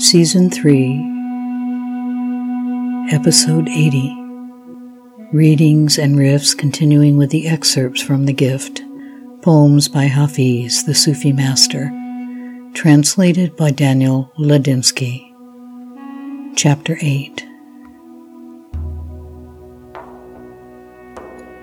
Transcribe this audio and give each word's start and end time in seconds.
Season 0.00 0.48
3, 0.48 0.92
Episode 3.12 3.68
80. 3.68 4.16
Readings 5.30 5.98
and 5.98 6.16
riffs 6.16 6.56
continuing 6.56 7.18
with 7.18 7.28
the 7.28 7.46
excerpts 7.46 8.00
from 8.00 8.24
The 8.24 8.32
Gift. 8.32 8.80
Poems 9.42 9.88
by 9.88 10.04
Hafiz, 10.04 10.84
the 10.84 10.94
Sufi 10.94 11.34
master. 11.34 11.92
Translated 12.72 13.54
by 13.56 13.72
Daniel 13.72 14.32
Ladinsky. 14.38 15.34
Chapter 16.56 16.96
8. 17.02 17.46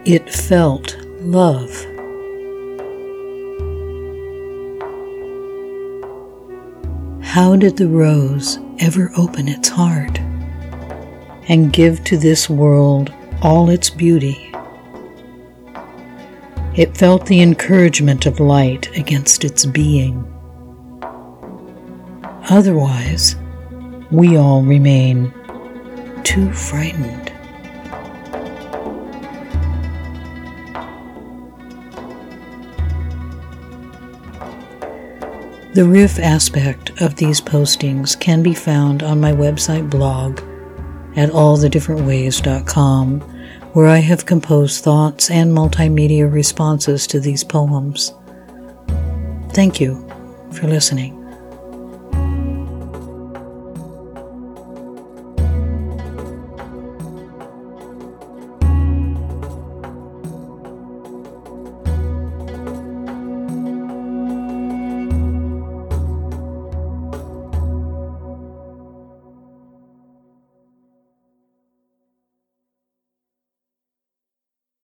It 0.06 0.32
felt 0.32 0.96
love. 1.22 1.96
How 7.37 7.55
did 7.55 7.77
the 7.77 7.87
rose 7.87 8.57
ever 8.79 9.11
open 9.15 9.47
its 9.47 9.69
heart 9.69 10.19
and 11.47 11.71
give 11.71 12.04
to 12.05 12.18
this 12.18 12.50
world 12.50 13.13
all 13.43 13.69
its 13.69 13.91
beauty? 13.91 14.51
It 16.75 16.97
felt 16.97 17.27
the 17.27 17.41
encouragement 17.41 18.25
of 18.25 18.39
light 18.39 18.89
against 18.97 19.43
its 19.43 19.68
being. 19.68 20.25
Otherwise, 22.50 23.36
we 24.10 24.35
all 24.35 24.63
remain 24.63 25.32
too 26.24 26.51
frightened. 26.51 27.32
The 35.73 35.86
riff 35.86 36.17
aspect 36.17 37.02
of 37.02 37.16
these 37.16 37.41
postings 37.41 38.19
can 38.19 38.41
be 38.41 38.53
found 38.53 39.03
on 39.03 39.19
my 39.19 39.31
website 39.31 39.89
blog 39.89 40.39
at 41.17 41.30
allthedifferentways.com, 41.30 43.19
where 43.73 43.88
I 43.88 43.97
have 43.97 44.25
composed 44.25 44.83
thoughts 44.83 45.30
and 45.30 45.52
multimedia 45.52 46.31
responses 46.31 47.06
to 47.08 47.19
these 47.19 47.44
poems. 47.44 48.14
Thank 49.52 49.80
you 49.80 50.08
for 50.52 50.67
listening. 50.67 51.16